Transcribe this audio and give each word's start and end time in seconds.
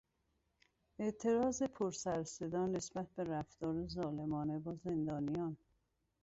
اعتراض 0.99 1.63
پر 1.63 1.91
سر 1.91 2.19
و 2.19 2.23
صدا 2.23 2.65
نسبت 2.67 3.07
به 3.15 3.23
رفتار 3.23 3.87
ظالمانه 3.87 4.59
با 4.59 4.75
زندانیان 4.75 5.57